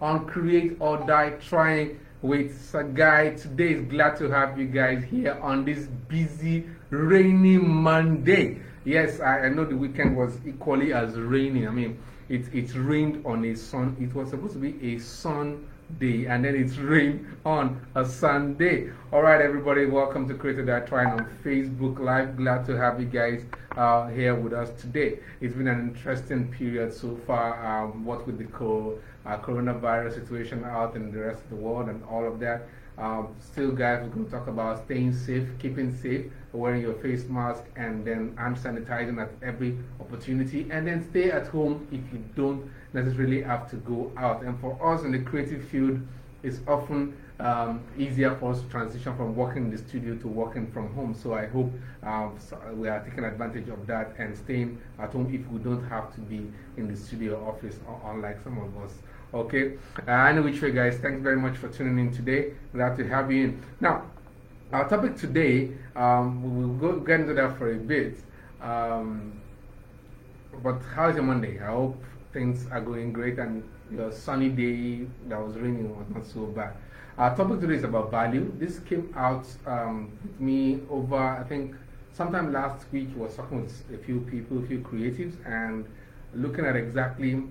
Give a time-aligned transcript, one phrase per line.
[0.00, 3.40] on Create or Die Trying with Sagai.
[3.40, 8.60] Today is glad to have you guys here on this busy, rainy Monday.
[8.84, 11.66] Yes, I, I know the weekend was equally as rainy.
[11.66, 11.98] I mean,
[12.28, 13.96] it, it rained on a sun.
[14.00, 18.90] It was supposed to be a sun day and then it's rain on a Sunday.
[19.12, 22.36] All right, everybody, welcome to Create or Die Trying on Facebook Live.
[22.36, 23.44] Glad to have you guys
[23.76, 25.18] uh, here with us today.
[25.40, 30.64] It's been an interesting period so far, um, what with the co uh, coronavirus situation
[30.64, 32.68] out in the rest of the world and all of that.
[32.98, 37.28] Um, still, guys, we're going to talk about staying safe, keeping safe, wearing your face
[37.28, 40.66] mask, and then hand sanitizing at every opportunity.
[40.70, 44.42] And then stay at home if you don't necessarily have to go out.
[44.42, 46.00] And for us in the creative field,
[46.42, 50.70] it's often um, easier for us to transition from working in the studio to working
[50.70, 51.14] from home.
[51.14, 55.32] So I hope um, so we are taking advantage of that and staying at home
[55.32, 58.92] if we don't have to be in the studio office, unlike some of us.
[59.34, 59.76] Okay.
[60.06, 62.52] Uh, know which way, guys, thanks very much for tuning in today.
[62.72, 63.62] Glad to have you in.
[63.80, 64.04] Now,
[64.72, 68.18] our topic today, um, we will go, get into that for a bit.
[68.62, 69.40] Um,
[70.62, 71.60] but how's your Monday?
[71.60, 76.26] I hope things are going great and your sunny day that was raining was not
[76.26, 76.74] so bad.
[77.16, 78.52] Our topic today is about value.
[78.58, 81.74] This came out um, with me over, I think,
[82.12, 83.08] sometime last week.
[83.16, 85.84] Was talking with a few people, a few creatives, and
[86.34, 87.42] looking at exactly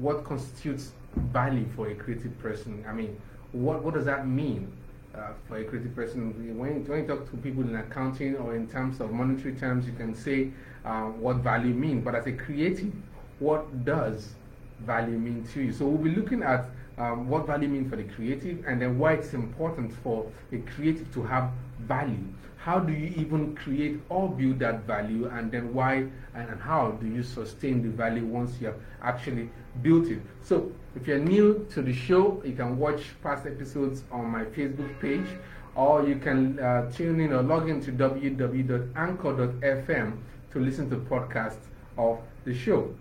[0.00, 2.84] what constitutes value for a creative person.
[2.86, 3.18] I mean,
[3.52, 4.70] what, what does that mean
[5.14, 6.58] uh, for a creative person?
[6.58, 9.92] When, when you talk to people in accounting or in terms of monetary terms, you
[9.92, 10.50] can say
[10.84, 12.04] uh, what value means.
[12.04, 12.92] But as a creative,
[13.38, 14.34] what does
[14.80, 15.72] value mean to you?
[15.72, 16.66] So we'll be looking at
[16.98, 21.12] um, what value means for the creative and then why it's important for a creative
[21.14, 22.22] to have value.
[22.56, 27.06] How do you even create or build that value and then why and how do
[27.06, 29.50] you sustain the value once you have actually
[29.82, 30.22] built it?
[30.42, 34.98] So if you're new to the show, you can watch past episodes on my Facebook
[35.00, 35.26] page
[35.74, 40.16] or you can uh, tune in or log into www.anchor.fm
[40.52, 41.66] to listen to podcasts
[41.98, 42.94] of the show.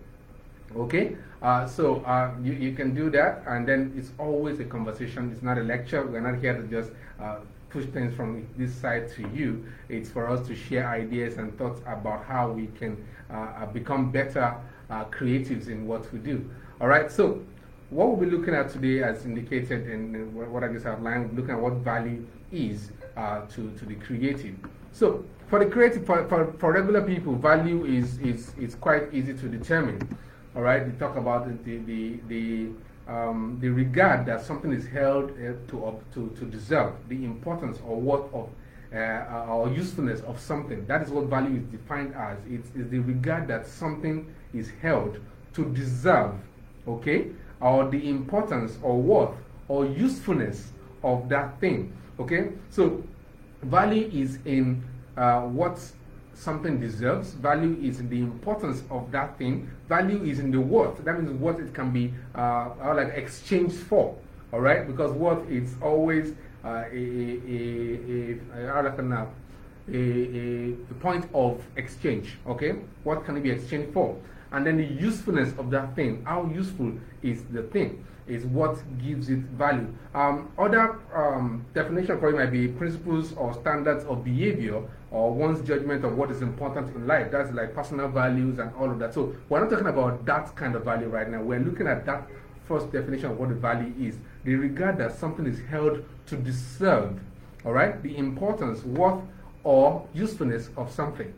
[0.76, 1.16] Okay?
[1.42, 5.30] Uh, so uh, you, you can do that, and then it's always a conversation.
[5.32, 6.06] It's not a lecture.
[6.06, 7.40] We're not here to just uh,
[7.70, 9.66] push things from this side to you.
[9.90, 14.12] It's for us to share ideas and thoughts about how we can uh, uh, become
[14.12, 14.56] better
[14.90, 16.50] uh, creatives in what we do.
[16.80, 17.42] All right, so
[17.90, 21.60] what we'll be looking at today, as indicated in what I just outlined, looking at
[21.60, 24.56] what value is to, to the creative.
[24.92, 29.34] So, for the creative, for, for, for regular people, value is, is, is quite easy
[29.34, 30.00] to determine.
[30.56, 32.70] All right, they talk about the, the, the,
[33.12, 38.00] um, the regard that something is held uh, to, to, to deserve, the importance or
[38.00, 38.50] worth of
[38.94, 40.86] uh, or usefulness of something.
[40.86, 42.38] That is what value is defined as.
[42.48, 45.20] It's, it's the regard that something is held
[45.54, 46.36] to deserve,
[46.88, 49.36] okay, or the importance or worth
[49.68, 50.72] or usefulness
[51.04, 52.52] of that thing, okay.
[52.70, 53.04] So,
[53.64, 54.84] value is in
[55.18, 55.80] uh, what
[56.44, 57.32] something deserves.
[57.34, 59.70] Value is in the importance of that thing.
[59.88, 61.04] Value is in the worth.
[61.04, 64.16] That means what it can be uh, like exchanged for.
[64.52, 64.86] All right?
[64.86, 66.34] Because worth is always
[66.64, 69.28] uh, a, a, a, a,
[69.92, 72.38] a, a point of exchange.
[72.48, 72.74] Okay?
[73.04, 74.18] What can it be exchanged for?
[74.52, 76.24] And then the usefulness of that thing.
[76.26, 76.94] How useful
[77.24, 78.06] is the thing?
[78.28, 79.94] Is what gives it value.
[80.16, 85.66] Um, other um, definition for it might be principles or standards of behavior or one's
[85.68, 87.32] judgment of what is important in life.
[87.32, 89.14] That's like personal values and all of that.
[89.14, 91.42] So, we're not talking about that kind of value right now.
[91.42, 92.28] We're looking at that
[92.66, 97.20] first definition of what the value is the regard that something is held to deserve,
[97.66, 98.02] all right?
[98.04, 99.22] The importance, worth,
[99.64, 101.34] or usefulness of something.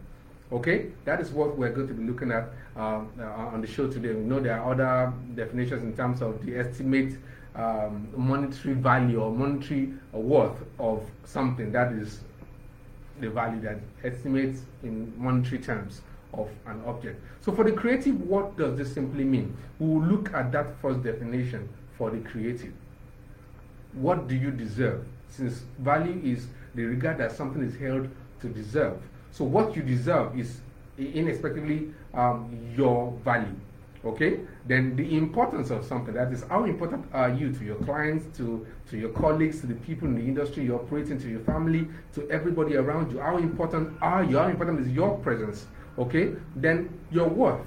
[0.55, 0.87] Okay?
[1.03, 3.23] That is what we're going to be looking at um, uh,
[3.53, 4.13] on the show today.
[4.13, 7.17] We know there are other definitions in terms of the estimate
[7.55, 12.21] um, monetary value or monetary worth of something that is
[13.19, 16.01] the value that estimates in monetary terms
[16.33, 17.21] of an object.
[17.41, 19.55] So, for the creative, what does this simply mean?
[19.79, 21.67] We will look at that first definition
[21.97, 22.73] for the creative.
[23.93, 25.05] What do you deserve?
[25.29, 28.09] Since value is the regard that something is held
[28.41, 29.01] to deserve.
[29.35, 30.61] So, what you deserve is
[30.97, 33.55] inexplicably um, your value
[34.05, 38.37] okay, then the importance of something, that is, how important are you to your clients,
[38.37, 41.87] to, to your colleagues, to the people in the industry you're operating, to your family,
[42.13, 45.65] to everybody around you, how important are you, how important is your presence,
[45.97, 47.65] okay, then your worth.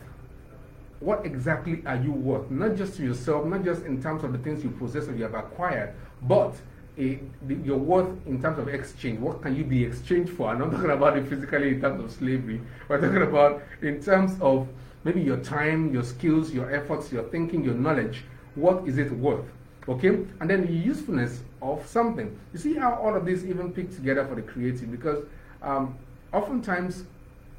[1.01, 2.51] What exactly are you worth?
[2.51, 5.25] Not just to yourself, not just in terms of the things you possess or you
[5.25, 6.55] have acquired, but
[6.99, 9.21] your worth in terms of exchange.
[9.21, 10.49] What can you be exchanged for?
[10.49, 12.61] I'm not talking about it physically in terms of slavery.
[12.89, 14.69] We're talking about in terms of
[15.05, 18.25] maybe your time, your skills, your efforts, your thinking, your knowledge,
[18.57, 19.45] what is it worth?
[19.89, 20.09] Okay?
[20.41, 22.37] And then the usefulness of something.
[22.53, 25.25] You see how all of this even pick together for the creative because
[25.63, 25.97] um,
[26.33, 27.05] oftentimes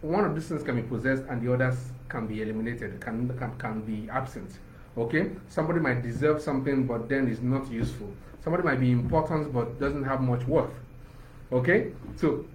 [0.01, 1.77] one of these things can be possessed and the others
[2.09, 4.51] can be eliminated, can, can, can be absent.
[4.99, 5.31] Okay?
[5.47, 8.13] Somebody might deserve something but then is not useful.
[8.43, 10.71] Somebody might be important but doesn't have much worth.
[11.51, 11.91] Okay?
[12.17, 12.45] So,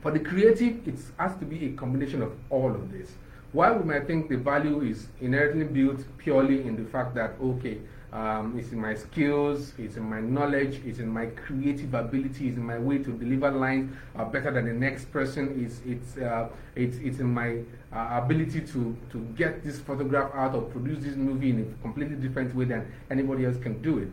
[0.00, 3.12] for the creative, it has to be a combination of all of this.
[3.52, 7.78] Why we might think the value is inherently built purely in the fact that, okay,
[8.12, 12.58] um, it's in my skills, it's in my knowledge, it's in my creative ability, it's
[12.58, 16.48] in my way to deliver lines uh, better than the next person, it's, it's, uh,
[16.76, 17.60] it's, it's in my
[17.90, 22.16] uh, ability to, to get this photograph out or produce this movie in a completely
[22.16, 24.08] different way than anybody else can do it.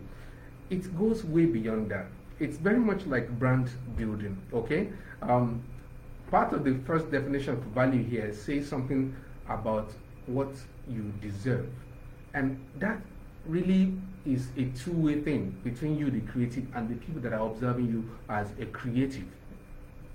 [0.69, 2.05] It goes way beyond that.
[2.39, 4.89] It's very much like brand building, okay?
[5.21, 5.61] Um,
[6.31, 9.13] part of the first definition of value here says something
[9.49, 9.91] about
[10.25, 10.51] what
[10.87, 11.67] you deserve.
[12.33, 13.01] And that
[13.49, 13.93] really
[14.25, 17.87] is a two way thing between you, the creative, and the people that are observing
[17.87, 19.25] you as a creative.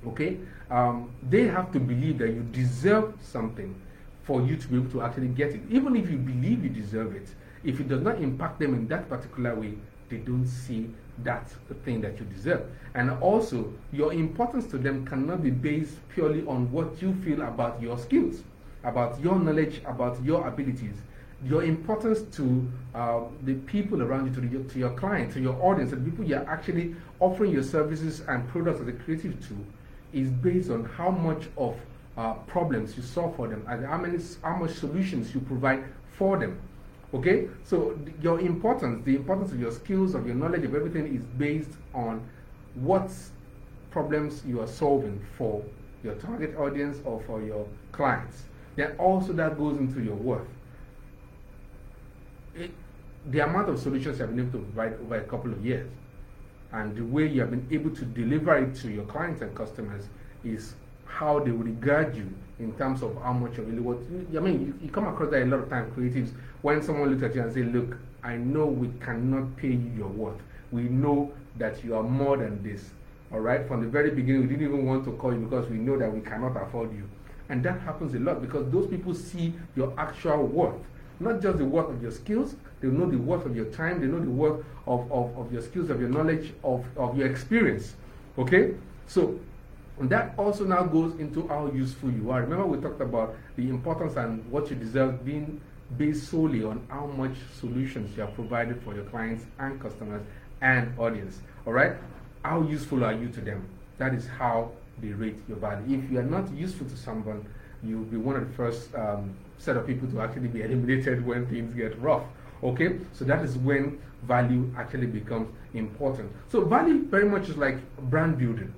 [0.06, 0.38] Okay?
[0.70, 3.74] Um, they have to believe that you deserve something
[4.22, 5.62] for you to be able to actually get it.
[5.70, 7.28] Even if you believe you deserve it,
[7.64, 9.74] if it does not impact them in that particular way,
[10.08, 10.90] they don't see
[11.22, 11.48] that
[11.84, 12.62] thing that you deserve.
[12.94, 17.80] And also, your importance to them cannot be based purely on what you feel about
[17.80, 18.42] your skills,
[18.82, 20.96] about your knowledge, about your abilities
[21.44, 25.54] your importance to uh, the people around you, to, the, to your client, to your
[25.62, 29.56] audience, the people you're actually offering your services and products as a creative to,
[30.12, 31.76] is based on how much of
[32.16, 35.84] uh, problems you solve for them and how, many, how much solutions you provide
[36.16, 36.58] for them.
[37.12, 37.48] Okay?
[37.64, 41.70] So, your importance, the importance of your skills, of your knowledge, of everything is based
[41.92, 42.26] on
[42.74, 43.10] what
[43.90, 45.62] problems you are solving for
[46.02, 48.44] your target audience or for your clients.
[48.76, 50.46] Then also that goes into your worth
[53.30, 55.88] the amount of solutions you have been able to provide over a couple of years
[56.72, 60.08] and the way you have been able to deliver it to your clients and customers
[60.44, 60.74] is
[61.06, 62.28] how they will regard you
[62.58, 63.98] in terms of how much you're really worth.
[64.36, 66.32] I mean, you, you come across that a lot of times, creatives,
[66.62, 70.08] when someone looks at you and say, Look, I know we cannot pay you your
[70.08, 70.40] worth.
[70.72, 72.90] We know that you are more than this.
[73.32, 73.66] All right?
[73.66, 76.12] From the very beginning, we didn't even want to call you because we know that
[76.12, 77.08] we cannot afford you.
[77.48, 80.80] And that happens a lot because those people see your actual worth.
[81.20, 84.06] Not just the worth of your skills, they know the worth of your time, they
[84.06, 87.94] know the worth of, of, of your skills, of your knowledge, of, of your experience.
[88.38, 88.74] Okay?
[89.06, 89.38] So,
[90.00, 92.42] that also now goes into how useful you are.
[92.42, 95.60] Remember, we talked about the importance and what you deserve being
[95.96, 100.22] based solely on how much solutions you have provided for your clients and customers
[100.60, 101.40] and audience.
[101.66, 101.92] All right?
[102.44, 103.68] How useful are you to them?
[103.98, 105.98] That is how they rate your value.
[105.98, 107.46] If you are not useful to someone,
[107.84, 111.46] you'll be one of the first um, set of people to actually be eliminated when
[111.46, 112.24] things get rough.
[112.62, 116.32] Okay, so that is when value actually becomes important.
[116.48, 117.78] So, value very much is like
[118.10, 118.72] brand building.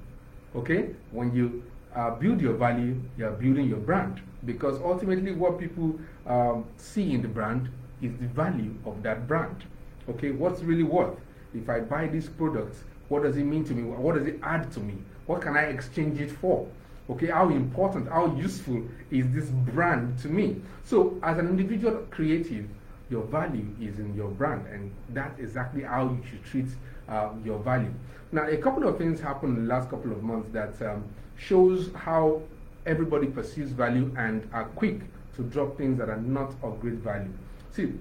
[0.54, 1.62] Okay, when you
[1.94, 7.22] uh, build your value, you're building your brand because ultimately, what people um, see in
[7.22, 7.68] the brand
[8.02, 9.64] is the value of that brand.
[10.08, 11.16] Okay, what's really worth?
[11.54, 13.82] If I buy these products, what does it mean to me?
[13.82, 14.94] What does it add to me?
[15.26, 16.68] What can I exchange it for?
[17.08, 18.82] Okay, how important, how useful
[19.12, 20.60] is this brand to me?
[20.84, 22.66] So, as an individual creative,
[23.10, 26.66] your value is in your brand, and that's exactly how you should treat
[27.08, 27.92] uh, your value.
[28.32, 31.04] Now, a couple of things happened in the last couple of months that um,
[31.36, 32.42] shows how
[32.86, 35.00] everybody perceives value and are quick
[35.36, 37.32] to drop things that are not of great value.
[37.70, 37.92] See,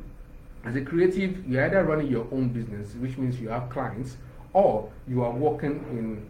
[0.63, 4.18] as a creative, you're either running your own business, which means you have clients,
[4.53, 6.27] or you are working in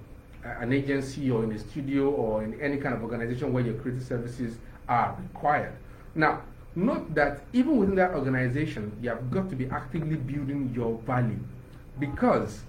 [0.60, 4.04] an agency or in a studio or in any kind of organization where your creative
[4.04, 5.74] services are required.
[6.14, 6.42] Now,
[6.76, 11.40] note that even within that organization, you have got to be actively building your value
[12.00, 12.62] because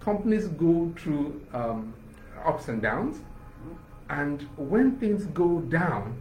[0.00, 1.94] companies go through um,
[2.44, 3.20] ups and downs,
[4.08, 6.20] and when things go down,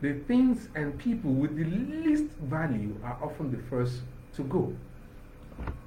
[0.00, 4.00] the things and people with the least value are often the first
[4.34, 4.74] to go.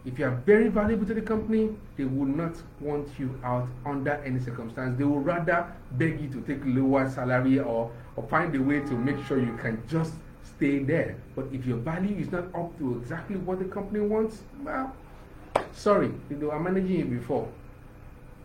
[0.05, 4.13] If you are very valuable to the company, they will not want you out under
[4.25, 4.97] any circumstance.
[4.97, 8.93] They will rather beg you to take lower salary or, or find a way to
[8.93, 11.17] make sure you can just stay there.
[11.35, 14.95] But if your value is not up to exactly what the company wants, well,
[15.73, 17.47] sorry, they were managing you before.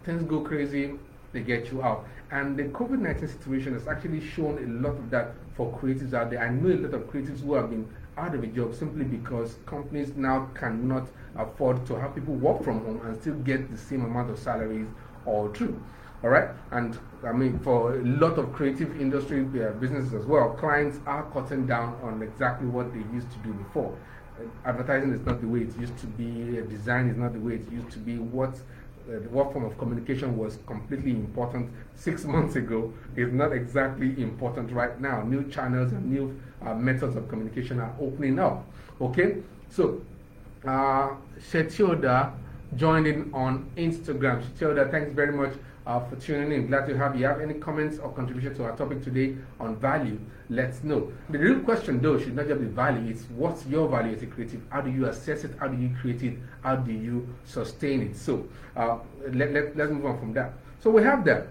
[0.05, 0.95] Things go crazy,
[1.33, 2.07] they get you out.
[2.31, 6.31] And the COVID 19 situation has actually shown a lot of that for creatives out
[6.31, 6.41] there.
[6.41, 9.57] I know a lot of creatives who have been out of a job simply because
[9.67, 14.05] companies now cannot afford to have people work from home and still get the same
[14.05, 14.87] amount of salaries
[15.27, 15.81] all through.
[16.23, 20.51] All right, and I mean, for a lot of creative industry uh, businesses as well,
[20.55, 23.95] clients are cutting down on exactly what they used to do before.
[24.65, 27.71] advertising is not the way it used to be, design is not the way it
[27.71, 28.55] used to be, what
[29.09, 34.71] uh, what form of communication was completely important six months ago is not exactly important
[34.73, 35.23] right now.
[35.23, 38.65] New channels and new uh, methods of communication are opening up.
[39.01, 39.39] Okay,
[39.71, 40.01] so
[40.67, 42.33] uh, Shetilda
[42.77, 44.43] joined in on Instagram.
[44.43, 45.53] Shetilda, thanks very much
[45.87, 46.67] uh, for tuning in.
[46.69, 47.27] Glad to have you.
[47.27, 50.19] Have any comments or contribution to our topic today on value?
[50.51, 51.11] Let's know.
[51.31, 53.11] The real question, though, should not just be value.
[53.11, 54.61] It's what's your value as a creative?
[54.69, 55.53] How do you assess it?
[55.59, 56.39] How do you create it?
[56.63, 58.17] How do you sustain it?
[58.17, 58.47] So
[58.77, 58.99] uh,
[59.33, 60.53] let, let, let's move on from that.
[60.81, 61.49] So we have that.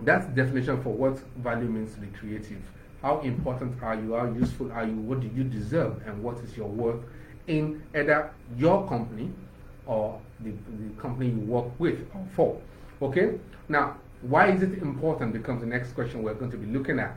[0.00, 2.62] That's definition for what value means to be creative.
[3.02, 4.14] How important are you?
[4.14, 4.94] How useful are you?
[4.94, 6.00] What do you deserve?
[6.06, 7.02] And what is your worth
[7.48, 9.30] in either your company
[9.86, 12.60] or the, the company you work with or for?
[13.02, 13.40] Okay?
[13.68, 17.16] Now, why is it important becomes the next question we're going to be looking at.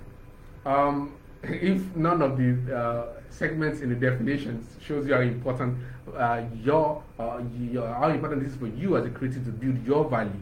[0.65, 1.13] Um,
[1.44, 5.77] if none of the uh, segments in the definitions shows you how important
[6.15, 9.84] uh, your, uh, your, how important it is for you as a creative to build
[9.86, 10.39] your value,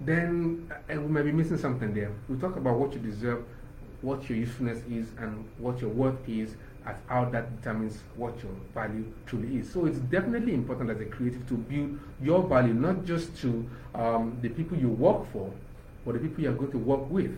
[0.00, 2.12] then uh, we might be missing something there.
[2.28, 3.44] We talk about what you deserve,
[4.02, 6.54] what your usefulness is, and what your worth is,
[6.86, 9.72] as how that determines what your value truly is.
[9.72, 14.38] So it's definitely important as a creative to build your value, not just to um,
[14.42, 15.50] the people you work for,
[16.04, 17.36] but the people you are going to work with.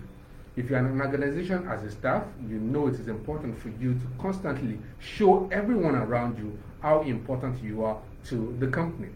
[0.59, 4.00] If you're an organization as a staff, you know it is important for you to
[4.21, 9.11] constantly show everyone around you how important you are to the company.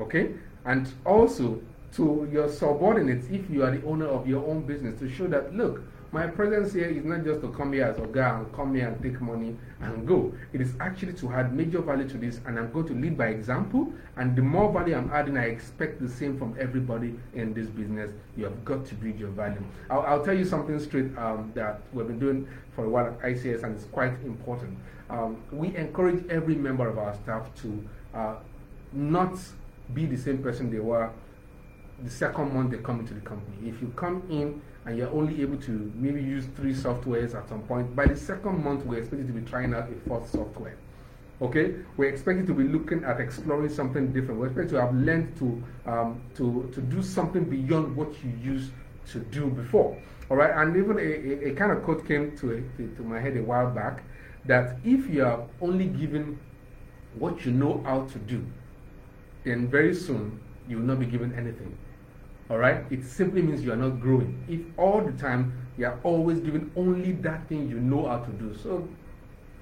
[0.00, 0.32] Okay?
[0.64, 1.60] And also
[1.96, 5.54] to your subordinates, if you are the owner of your own business, to show that,
[5.54, 8.74] look, my presence here is not just to come here as a guy and come
[8.74, 10.32] here and take money and go.
[10.54, 13.26] It is actually to add major value to this, and I'm going to lead by
[13.26, 13.92] example.
[14.16, 18.10] And the more value I'm adding, I expect the same from everybody in this business.
[18.36, 19.62] You have got to build your value.
[19.90, 23.20] I'll, I'll tell you something straight um, that we've been doing for a while at
[23.20, 24.78] ICS, and it's quite important.
[25.10, 28.36] Um, we encourage every member of our staff to uh,
[28.92, 29.38] not
[29.92, 31.10] be the same person they were
[32.04, 33.68] the second month they come into the company.
[33.68, 37.60] If you come in and you're only able to maybe use three softwares at some
[37.64, 40.78] point, by the second month, we expect you to be trying out a fourth software.
[41.42, 41.74] Okay?
[41.98, 44.40] We expect you to be looking at exploring something different.
[44.40, 48.32] We expect you to have learned to, um, to, to do something beyond what you
[48.42, 48.72] used
[49.12, 50.00] to do before.
[50.30, 50.52] All right?
[50.56, 53.42] And even a, a, a kind of quote came to, a, to my head a
[53.42, 54.02] while back
[54.46, 56.40] that if you are only given
[57.18, 58.42] what you know how to do,
[59.44, 61.76] then very soon you will not be given anything.
[62.50, 62.84] All right?
[62.90, 64.42] It simply means you are not growing.
[64.48, 68.30] If all the time you are always given only that thing you know how to
[68.32, 68.88] do, so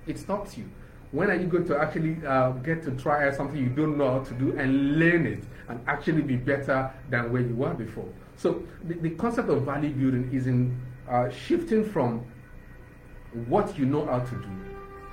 [0.07, 0.69] it stops you.
[1.13, 4.25] When are you going to actually uh, get to try something you don't know how
[4.25, 8.09] to do and learn it and actually be better than where you were before?
[8.37, 10.79] So, the, the concept of value building is in
[11.09, 12.25] uh, shifting from
[13.49, 14.49] what you know how to do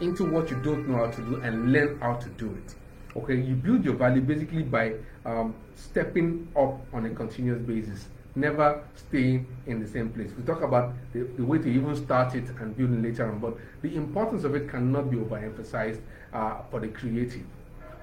[0.01, 2.75] into what you don't know how to do and learn how to do it.
[3.15, 4.93] Okay, you build your value basically by
[5.25, 10.31] um, stepping up on a continuous basis, never staying in the same place.
[10.35, 13.55] We talk about the, the, way to even start it and building later on, but
[13.83, 16.01] the importance of it cannot be overemphasized
[16.33, 17.45] uh, for the creative.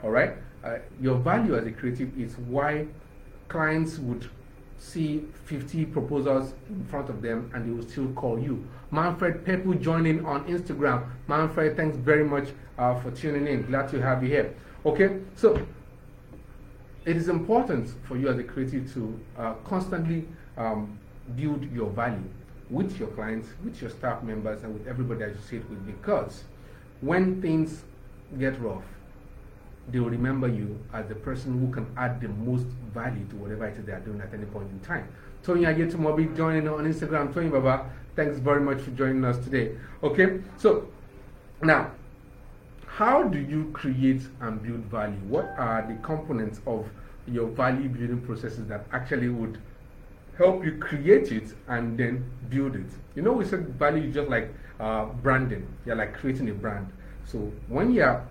[0.05, 0.35] All right?
[0.63, 2.87] Uh, your value as a creative is why
[3.49, 4.31] clients would
[4.79, 8.67] see 50 proposals in front of them and they will still call you.
[8.91, 11.07] Manfred Pepu joining on Instagram.
[11.29, 12.49] Manfred, thanks very much
[12.79, 13.67] uh, for tuning in.
[13.67, 14.55] Glad to have you here.
[14.85, 15.21] Okay?
[15.37, 15.61] So,
[17.05, 20.99] it is important for you as a creative to uh, constantly um,
[21.37, 22.29] build your value
[22.69, 26.45] with your clients, with your staff members, and with everybody that you sit with because
[27.01, 27.83] when things
[28.39, 28.85] get rough,
[29.89, 33.67] they will remember you as the person who can add the most value to whatever
[33.67, 35.09] it is they are doing at any point in time.
[35.43, 37.33] Tony be joining on Instagram.
[37.33, 39.77] Tony Baba, thanks very much for joining us today.
[40.03, 40.87] Okay, so
[41.63, 41.91] now
[43.01, 45.17] how do you create and build value?
[45.27, 46.87] What are the components of
[47.27, 49.57] your value building processes that actually would
[50.37, 52.91] help you create it and then build it?
[53.15, 56.93] You know, we said value is just like uh, branding, you're like creating a brand.
[57.25, 58.23] So when you're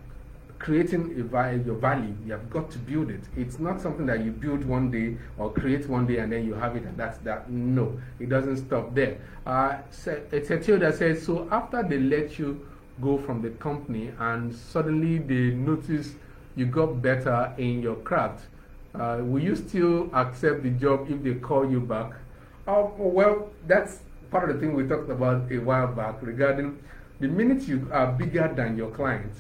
[0.60, 3.22] creating a value, your value, you have got to build it.
[3.36, 6.54] It's not something that you build one day or create one day and then you
[6.54, 7.50] have it and that's that.
[7.50, 9.18] No, it doesn't stop there.
[9.48, 9.80] Uh,
[10.32, 12.69] it's a that says, so after they let you
[13.02, 16.14] go from the company and suddenly they notice
[16.56, 18.48] you got better in your craft,
[18.96, 22.14] uh, will you still accept the job if they call you back?
[22.68, 24.00] Uh, well, that's
[24.32, 26.78] part of the thing we talked about a while back regarding
[27.20, 29.40] the minute you are bigger than your clients,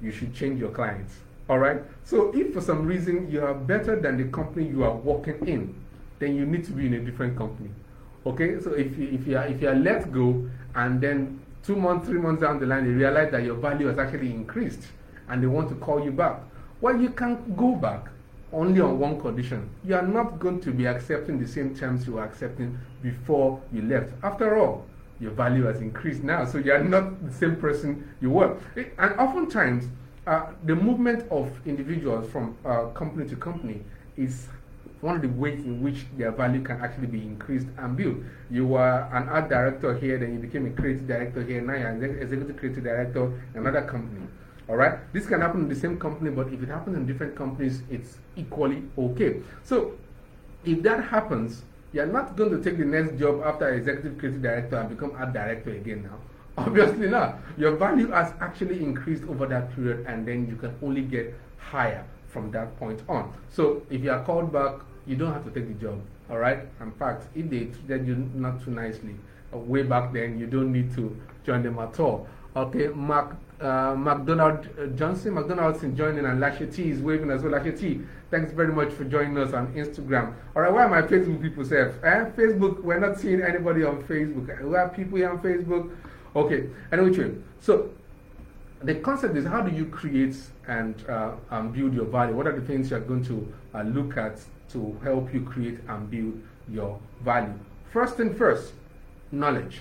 [0.00, 1.14] you should change your clients.
[1.48, 1.82] All right?
[2.04, 5.74] So, if for some reason you are better than the company you are working in,
[6.18, 7.70] then you need to be in a different company.
[8.26, 8.60] Okay?
[8.60, 12.18] So, if if you, are, if you are let go and then two months, three
[12.20, 14.82] months down the line, they realize that your value has actually increased
[15.28, 16.40] and they want to call you back.
[16.80, 18.08] Well, you can go back
[18.52, 19.70] only on one condition.
[19.84, 23.82] You are not going to be accepting the same terms you were accepting before you
[23.82, 24.12] left.
[24.22, 24.86] After all,
[25.20, 28.56] your value has increased now, so you are not the same person you were.
[28.76, 29.86] And oftentimes,
[30.26, 33.82] uh, the movement of individuals from uh, company to company
[34.16, 34.48] is
[35.00, 38.16] one of the ways in which their value can actually be increased and built.
[38.50, 41.88] You were an art director here, then you became a creative director here, now you're
[41.88, 44.26] an executive creative director in another company.
[44.68, 44.98] All right?
[45.12, 48.18] This can happen in the same company, but if it happens in different companies, it's
[48.36, 49.40] equally okay.
[49.64, 49.92] So,
[50.64, 54.76] if that happens, you're not going to take the next job after executive creative director
[54.76, 56.18] and become art director again now.
[56.58, 57.38] Obviously not.
[57.56, 62.04] Your value has actually increased over that period, and then you can only get higher
[62.28, 63.32] from that point on.
[63.48, 64.74] So, if you are called back
[65.10, 66.00] you don't have to take the job.
[66.30, 66.60] All right.
[66.80, 69.16] In fact, if they treated you not too nicely,
[69.52, 72.28] uh, way back then, you don't need to join them at all.
[72.54, 77.52] Okay, Mark, uh, McDonald uh, Johnson, McDonaldson joining, and Lashe T is waving as well.
[77.52, 78.00] Lashe T,
[78.30, 80.34] thanks very much for joining us on Instagram.
[80.54, 81.92] All right, why my Facebook people safe?
[82.04, 82.24] Eh?
[82.36, 84.62] Facebook, we're not seeing anybody on Facebook.
[84.62, 85.90] We have people here on Facebook.
[86.36, 87.90] Okay, anyway, so
[88.82, 90.36] the concept is how do you create
[90.68, 92.34] and uh, build your value?
[92.34, 94.40] What are the things you're going to uh, look at
[94.72, 97.58] to help you create and build your value.
[97.92, 98.72] First and first,
[99.32, 99.80] knowledge.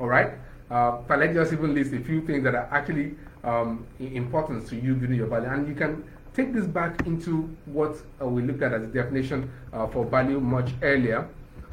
[0.00, 0.32] All right?
[0.70, 4.76] Uh, but let's just even list a few things that are actually um, important to
[4.76, 5.48] you building your value.
[5.48, 6.04] And you can
[6.34, 10.40] take this back into what uh, we looked at as a definition uh, for value
[10.40, 11.28] much earlier.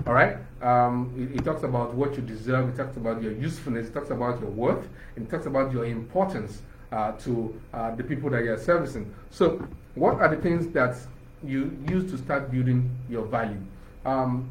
[0.05, 0.37] All right?
[0.61, 4.09] Um, it, it, talks about what you deserve, it talks about your usefulness, it talks
[4.09, 8.57] about your worth, it talks about your importance uh, to uh, the people that you're
[8.57, 9.13] servicing.
[9.29, 10.95] So, what are the things that
[11.43, 13.61] you use to start building your value.
[14.05, 14.49] Um,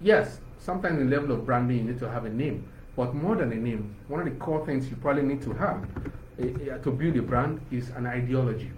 [0.00, 2.66] yes, sometimes the level of branding you need to have a name,
[2.96, 5.84] but more than a name, one of the core things you probably need to have
[6.40, 8.70] uh, to build a brand is an ideology.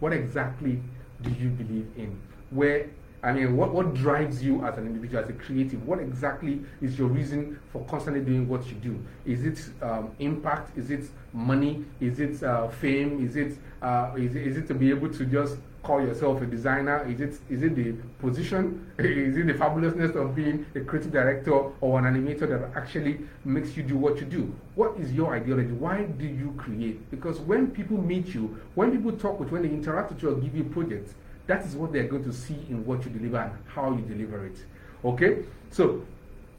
[0.00, 0.80] What exactly
[1.22, 2.18] do you believe in?
[2.50, 2.88] Where
[3.24, 5.86] I mean, what, what drives you as an individual, as a creative?
[5.88, 9.02] What exactly is your reason for constantly doing what you do?
[9.24, 10.76] Is it um, impact?
[10.76, 11.86] Is it money?
[12.00, 13.26] Is it uh, fame?
[13.26, 17.06] Is it, uh, is, is it to be able to just call yourself a designer?
[17.08, 18.90] Is it, is it the position?
[18.98, 23.76] is it the fabulousness of being a creative director or an animator that actually makes
[23.76, 24.52] you do what you do?
[24.74, 25.72] What is your ideology?
[25.72, 27.10] Why do you create?
[27.10, 30.34] Because when people meet you, when people talk with when they interact with you or
[30.34, 31.14] give you projects,
[31.46, 34.46] that is what they're going to see in what you deliver and how you deliver
[34.46, 34.56] it.
[35.04, 35.44] Okay?
[35.70, 36.02] So,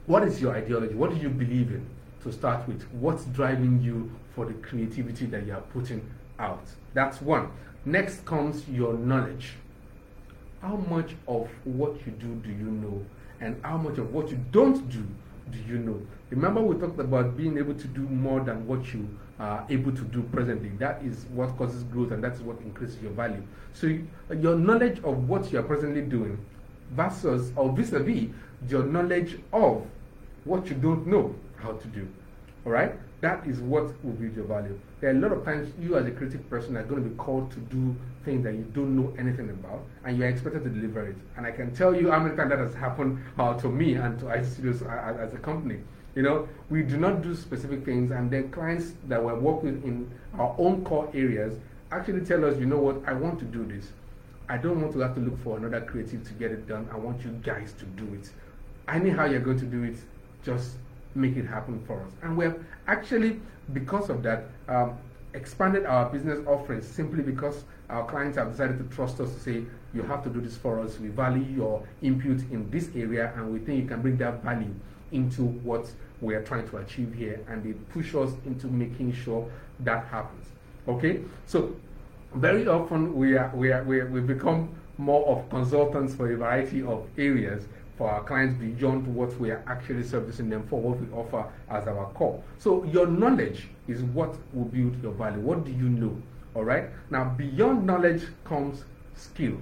[0.05, 0.93] what is your ideology?
[0.93, 1.85] What do you believe in
[2.23, 2.83] to start with?
[2.93, 6.07] What's driving you for the creativity that you are putting
[6.37, 6.63] out?
[6.93, 7.49] That's one.
[7.85, 9.53] Next comes your knowledge.
[10.61, 13.05] How much of what you do do you know?
[13.39, 15.05] And how much of what you don't do
[15.51, 16.01] do you know?
[16.31, 19.07] Remember, we talked about being able to do more than what you
[19.39, 20.69] are able to do presently.
[20.79, 23.43] That is what causes growth and that's what increases your value.
[23.73, 23.99] So,
[24.35, 26.43] your knowledge of what you are presently doing
[26.91, 28.29] versus or vis a vis
[28.67, 29.85] your knowledge of
[30.45, 32.07] what you don't know how to do.
[32.65, 32.95] All right?
[33.21, 34.79] That is what will build your value.
[34.99, 37.15] There are a lot of times you, as a creative person, are going to be
[37.15, 41.07] called to do things that you don't know anything about, and you're expected to deliver
[41.07, 41.15] it.
[41.37, 44.19] And I can tell you how many times that has happened uh, to me and
[44.19, 45.79] to IT Studios as, as a company.
[46.15, 49.83] You know, we do not do specific things, and then clients that we work with
[49.83, 51.57] in our own core areas
[51.91, 53.91] actually tell us, you know what, I want to do this.
[54.47, 56.87] I don't want to have to look for another creative to get it done.
[56.91, 58.29] I want you guys to do it.
[58.87, 59.95] I know how you're going to do it.
[60.43, 60.75] Just
[61.15, 62.11] make it happen for us.
[62.21, 63.39] And we have actually,
[63.73, 64.97] because of that, um,
[65.33, 69.63] expanded our business offerings simply because our clients have decided to trust us to say,
[69.93, 70.99] you have to do this for us.
[70.99, 74.73] We value your input in this area and we think you can bring that value
[75.11, 77.39] into what we are trying to achieve here.
[77.47, 79.49] And they push us into making sure
[79.81, 80.47] that happens.
[80.87, 81.21] Okay?
[81.45, 81.75] So,
[82.33, 86.81] very often we, are, we, are, we, we become more of consultants for a variety
[86.81, 87.65] of areas
[87.97, 91.87] for our clients beyond what we are actually servicing them for, what we offer as
[91.87, 92.43] our core.
[92.59, 95.39] So, your knowledge is what will build your value.
[95.39, 96.21] What do you know?
[96.53, 96.89] All right?
[97.09, 98.83] Now, beyond knowledge comes
[99.15, 99.57] skill.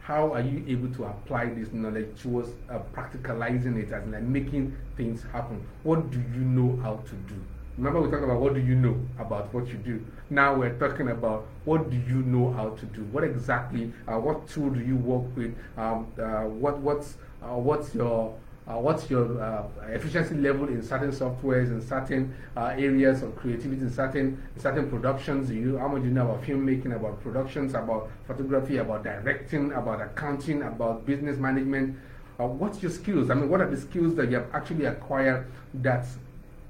[0.00, 4.76] How are you able to apply this knowledge towards uh, practicalizing it and like making
[4.96, 5.66] things happen?
[5.82, 7.42] What do you know how to do?
[7.78, 10.02] Remember, we talked about what do you know about what you do.
[10.30, 13.02] Now we're talking about what do you know how to do.
[13.12, 15.54] What exactly, uh, what tool do you work with?
[15.76, 18.34] Um, uh, what, what's, uh, what's your,
[18.66, 23.82] uh, what's your uh, efficiency level in certain softwares, in certain uh, areas of creativity,
[23.82, 25.50] in certain, in certain productions?
[25.50, 30.00] You, how much do you know about filmmaking, about productions, about photography, about directing, about
[30.00, 31.98] accounting, about business management?
[32.38, 33.30] what's your skills?
[33.30, 36.06] I mean, what are the skills that you have actually acquired that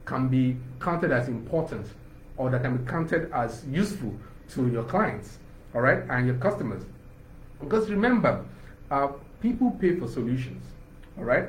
[0.07, 1.87] can be counted as important
[2.37, 4.15] or that can be counted as useful
[4.51, 5.39] to your clients,
[5.75, 6.83] all right, and your customers.
[7.61, 8.45] Because remember,
[8.91, 9.09] uh,
[9.41, 10.65] people pay for solutions,
[11.19, 11.49] all right?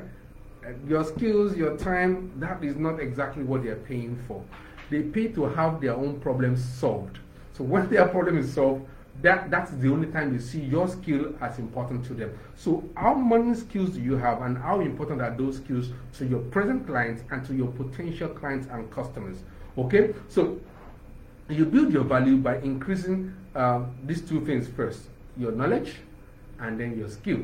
[0.86, 4.42] Your skills, your time, that is not exactly what they're paying for.
[4.90, 7.18] They pay to have their own problems solved.
[7.54, 8.86] So when their problem is solved,
[9.22, 12.38] that, that's the only time you see your skill as important to them.
[12.54, 16.40] So, how many skills do you have, and how important are those skills to your
[16.40, 19.38] present clients and to your potential clients and customers?
[19.76, 20.60] Okay, so
[21.48, 25.94] you build your value by increasing uh, these two things first your knowledge
[26.60, 27.38] and then your skill.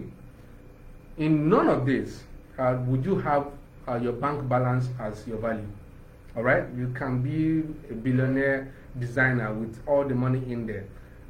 [1.17, 2.25] In none of this
[2.59, 3.47] uh, would you have
[3.89, 5.67] uh, your bank balance as your value.
[6.37, 7.61] All right, you can be
[7.91, 10.85] a billionaire designer with all the money in there.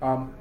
[0.05, 0.35] Um,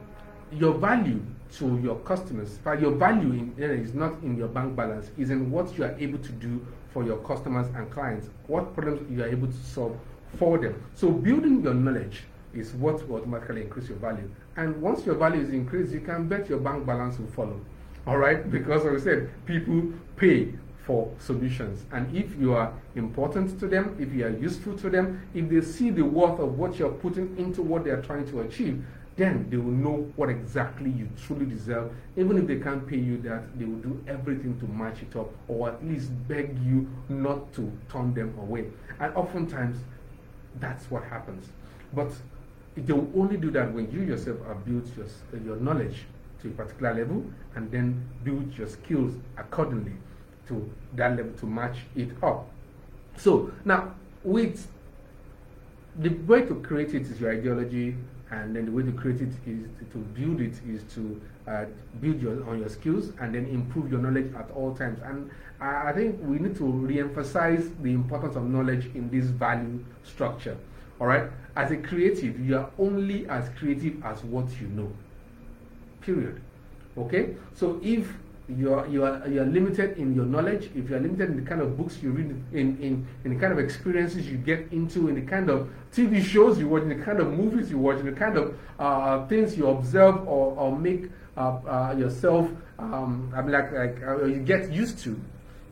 [0.52, 1.22] your value
[1.54, 5.50] to your customers, but your value in, is not in your bank balance, is in
[5.50, 9.28] what you are able to do for your customers and clients, what problems you are
[9.28, 9.98] able to solve
[10.38, 10.84] for them.
[10.96, 12.24] So, building your knowledge
[12.54, 14.30] is what will automatically increase your value.
[14.58, 17.62] And once your value is increased, you can bet your bank balance will follow.
[18.06, 18.52] All right?
[18.52, 20.54] Because, as I said, people pay
[20.86, 21.86] for solutions.
[21.94, 25.62] And if you are important to them, if you are useful to them, if they
[25.62, 28.84] see the worth of what you're putting into what they are trying to achieve,
[29.16, 31.92] then they will know what exactly you truly deserve.
[32.18, 35.30] Even if they can't pay you that, they will do everything to match it up
[35.48, 38.66] or at least beg you not to turn them away.
[39.00, 39.78] And oftentimes,
[40.60, 41.46] that's what happens.
[41.94, 42.12] But
[42.76, 46.06] they will only do that when you yourself have built your, uh, your knowledge
[46.42, 47.24] to a particular level
[47.56, 49.94] and then build your skills accordingly
[50.48, 52.50] to that level to match it up.
[53.18, 54.68] So, now, with
[56.00, 57.96] the way to create it is your ideology,
[58.34, 61.66] and then the way to create it is to build it is to uh,
[62.02, 65.00] build your, on your skills and then improve your knowledge at all times.
[65.04, 65.30] And
[65.62, 69.84] I, I think we need to re emphasize the importance of knowledge in this value
[70.04, 70.58] structure.
[71.00, 71.30] All right?
[71.56, 74.92] As a creative, you are only as creative as what you know.
[76.02, 76.42] Period.
[76.98, 77.36] Okay?
[77.54, 78.12] So if
[78.50, 81.44] you are, you, are, you are limited in your knowledge, if you are limited in
[81.44, 84.72] the kind of books you read, in, in, in the kind of experiences you get
[84.72, 87.78] into, in the kind of TV shows you watch, in the kind of movies you
[87.78, 92.50] watch, in the kind of uh, things you observe or, or make uh, uh, yourself,
[92.80, 95.20] um, I mean, like, like uh, you get used to,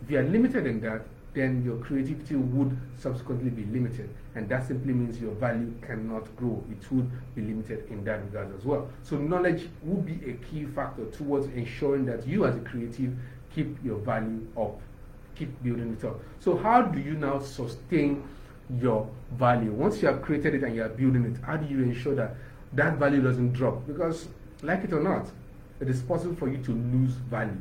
[0.04, 1.02] if you are limited in that,
[1.34, 4.10] then your creativity would subsequently be limited.
[4.36, 6.64] And that simply means your value cannot grow.
[6.70, 8.90] It would be limited in that regard as well.
[9.04, 13.14] So, knowledge would be a key factor towards ensuring that you, as a creative,
[13.54, 14.80] keep your value up,
[15.36, 16.20] keep building it up.
[16.40, 18.24] So, how do you now sustain
[18.80, 19.72] your value?
[19.72, 22.36] Once you have created it and you are building it, how do you ensure that
[22.74, 23.86] that value doesn't drop?
[23.88, 24.28] Because,
[24.64, 25.28] like it or not,
[25.80, 27.58] it is possible for you to lose value.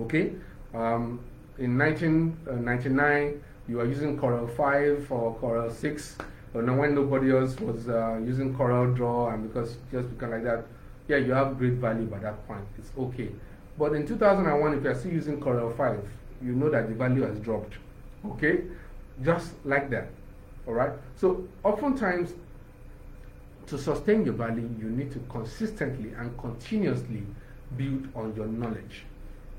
[0.00, 0.32] Okay?
[0.74, 1.20] Um,
[1.58, 6.18] in 1999, you were using Corel 5 or Corel 6,
[6.52, 10.44] but now when nobody else was uh, using Corel Draw, and because just because like
[10.44, 10.64] that,
[11.08, 12.64] yeah, you have great value by that point.
[12.78, 13.30] It's okay.
[13.78, 16.08] But in 2001, if you're still using Corel 5,
[16.42, 17.74] you know that the value has dropped.
[18.26, 18.62] Okay?
[19.22, 20.08] Just like that.
[20.66, 20.92] Alright?
[21.16, 22.34] So, oftentimes,
[23.66, 27.22] to sustain your value, you need to consistently and continuously
[27.76, 29.04] build on your knowledge.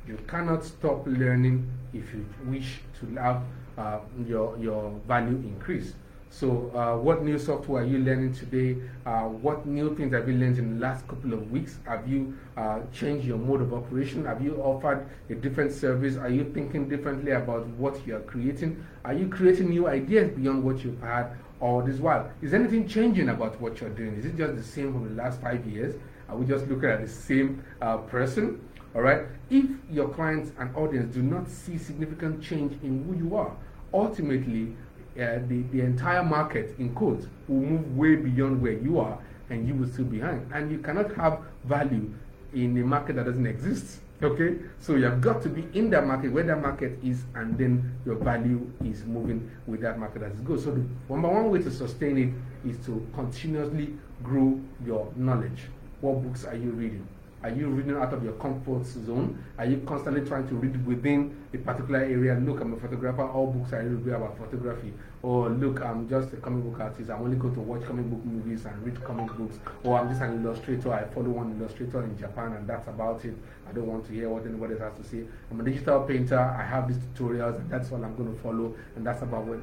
[0.08, 3.42] You cannot stop learning if you wish to have
[3.78, 5.94] uh, your, your value increase.
[6.30, 8.78] So, uh, what new software are you learning today?
[9.06, 11.80] Uh, what new things have you learned in the last couple of weeks?
[11.86, 14.26] Have you uh, changed your mode of operation?
[14.26, 16.18] Have you offered a different service?
[16.18, 18.86] Are you thinking differently about what you are creating?
[19.06, 22.30] Are you creating new ideas beyond what you've had all this while?
[22.42, 24.16] Is anything changing about what you're doing?
[24.18, 25.96] Is it just the same from the last five years?
[26.28, 28.62] Are we just looking at the same uh, person?
[28.96, 29.24] All right?
[29.50, 33.56] If your clients and audience do not see significant change in who you are,
[33.94, 34.76] ultimately,
[35.16, 39.68] uh, the, the entire market, in quotes, will move way beyond where you are and
[39.68, 40.50] you will still be behind.
[40.54, 42.12] And you cannot have value
[42.54, 44.00] in a market that doesn't exist.
[44.24, 44.60] Okay?
[44.80, 48.00] So you have got to be in that market where that market is, and then
[48.06, 50.64] your value is moving with that market as it goes.
[50.64, 55.64] So, the number one way to sustain it is to continuously grow your knowledge.
[56.00, 57.06] What books are you reading?
[57.46, 59.38] Are you reading out of your comfort zone?
[59.60, 62.34] Are you constantly trying to read within a particular area?
[62.40, 64.92] Look, I'm a photographer, all books I read about photography.
[65.22, 68.26] Or look, I'm just a comic book artist, I only go to watch comic book
[68.26, 69.60] movies and read comic books.
[69.84, 73.36] Or I'm just an illustrator, I follow one illustrator in Japan and that's about it.
[73.70, 75.26] I don't want to hear what anybody has to say.
[75.52, 78.74] I'm a digital painter, I have these tutorials and that's all I'm going to follow,
[78.96, 79.60] and that's about it.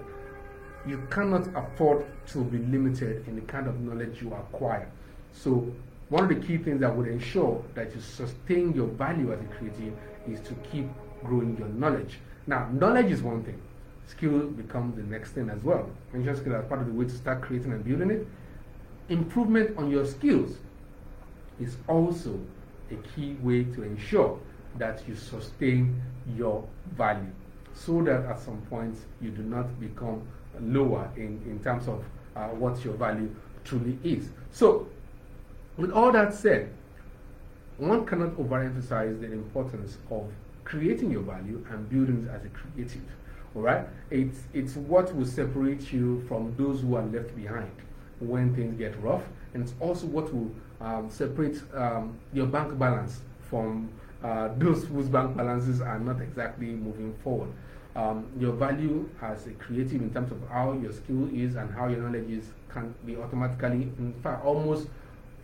[0.87, 4.89] You cannot afford to be limited in the kind of knowledge you acquire.
[5.33, 5.67] So
[6.13, 9.45] one of the key things that would ensure that you sustain your value as a
[9.45, 9.95] creative
[10.29, 10.87] is to keep
[11.25, 12.19] growing your knowledge.
[12.47, 13.59] Now, knowledge is one thing,
[14.07, 15.89] skill becomes the next thing as well.
[16.13, 18.27] Mention skill as part of the way to start creating and building it.
[19.09, 20.59] Improvement on your skills
[21.59, 22.39] is also
[22.91, 24.39] a key way to ensure
[24.77, 25.99] that you sustain
[26.37, 26.63] your
[26.95, 27.33] value
[27.73, 30.21] so that at some point you do not become
[30.61, 32.05] lower in, in terms of
[32.37, 34.29] uh, what your value truly is.
[34.51, 34.89] So,
[35.77, 36.71] with all that said,
[37.79, 40.31] one cannot overemphasize the importance of
[40.65, 43.03] creating your value and building as a creative.
[43.55, 43.87] All right?
[44.11, 47.73] It's, it's what will separate you from those who are left behind
[48.21, 49.23] when things get rough,
[49.55, 53.89] and it's also what will um, separate um, your bank balance from
[54.23, 57.51] uh, those whose bank balances are not exactly moving forward.
[57.95, 61.89] Um, your value as a creative in terms of how your skill is and how
[61.89, 64.89] your knowledge is can be automatically, in fact, almost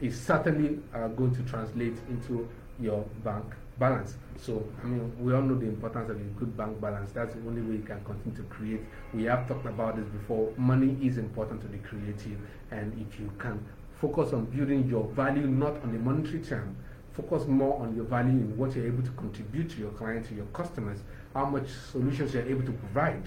[0.00, 2.48] is certainly uh, going to translate into
[2.80, 3.44] your bank
[3.78, 4.14] balance.
[4.40, 7.12] So, I mean, we all know the importance of a good bank balance.
[7.12, 8.80] That's the only way you can continue to create.
[9.12, 10.52] We have talked about this before.
[10.56, 12.38] Money is important to the creative,
[12.70, 13.64] and if you can
[14.00, 16.76] focus on building your value not on the monetary term,
[17.12, 20.34] focus more on your value in what you're able to contribute to your clients, to
[20.34, 21.00] your customers,
[21.34, 23.24] how much solutions you're able to provide,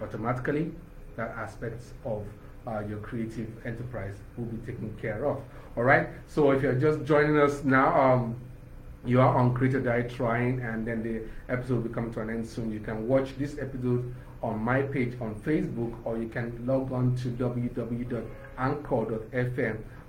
[0.00, 0.72] automatically
[1.16, 2.24] that aspect of
[2.66, 5.42] uh, your creative enterprise will be taken care of.
[5.76, 6.08] All right.
[6.26, 8.36] So if you're just joining us now, um,
[9.04, 12.30] you are on Create or Die trying, and then the episode will come to an
[12.30, 12.70] end soon.
[12.72, 17.14] You can watch this episode on my page on Facebook, or you can log on
[17.16, 18.28] to www.anchor.fm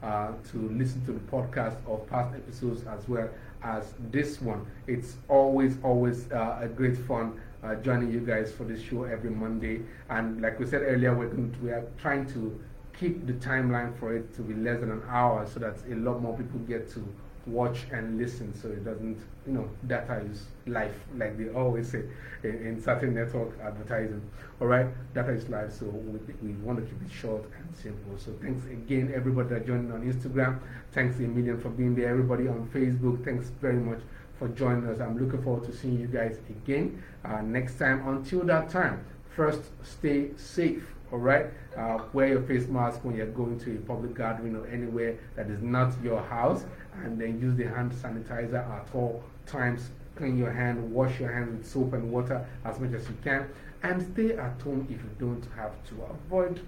[0.03, 3.29] uh, to listen to the podcast of past episodes as well
[3.63, 4.65] as this one.
[4.87, 9.29] It's always, always uh, a great fun uh, joining you guys for this show every
[9.29, 9.81] Monday.
[10.09, 12.59] And like we said earlier, we're to, we are trying to
[13.01, 16.21] keep the timeline for it to be less than an hour so that a lot
[16.21, 17.03] more people get to
[17.47, 22.03] watch and listen so it doesn't, you know, data is life, like they always say
[22.43, 24.21] in, in certain network advertising.
[24.59, 24.85] All right,
[25.15, 28.15] data is life, so we, we want to keep it short and simple.
[28.19, 30.59] So thanks again, everybody that joined on Instagram.
[30.91, 32.09] Thanks a million for being there.
[32.09, 34.01] Everybody on Facebook, thanks very much
[34.37, 34.99] for joining us.
[34.99, 38.07] I'm looking forward to seeing you guys again uh, next time.
[38.07, 39.03] Until that time,
[39.35, 41.47] first stay safe all right?
[41.77, 45.49] Uh, wear your face mask when you're going to a public gathering or anywhere that
[45.49, 46.65] is not your house,
[47.03, 49.91] and then use the hand sanitizer at all times.
[50.15, 53.47] Clean your hand, wash your hands with soap and water as much as you can,
[53.83, 55.95] and stay at home if you don't have to.
[56.03, 56.61] Avoid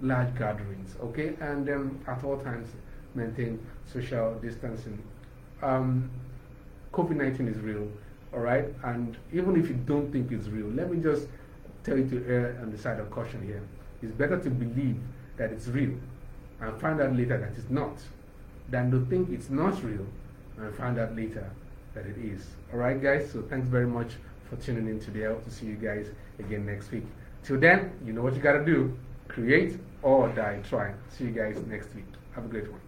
[0.00, 1.34] large gatherings, okay?
[1.40, 2.68] And then at all times,
[3.14, 5.02] maintain social distancing.
[5.62, 6.10] Um,
[6.92, 7.88] COVID 19 is real,
[8.34, 8.66] all right?
[8.84, 11.28] And even if you don't think it's real, let me just
[11.84, 13.62] tell you to err on the side of caution here.
[14.02, 15.00] It's better to believe
[15.36, 15.94] that it's real
[16.60, 17.98] and find out later that it's not
[18.68, 20.06] than to think it's not real
[20.58, 21.50] and find out later
[21.94, 22.46] that it is.
[22.72, 23.30] Alright, guys?
[23.30, 24.12] So, thanks very much
[24.48, 25.26] for tuning in today.
[25.26, 27.04] I hope to see you guys again next week.
[27.44, 28.96] Till then, you know what you gotta do
[29.28, 30.94] create or die trying.
[31.08, 32.04] See you guys next week.
[32.34, 32.81] Have a great one.